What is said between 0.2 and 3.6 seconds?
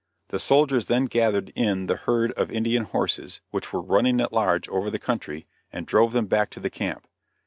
The soldiers then gathered in the herd of Indian horses,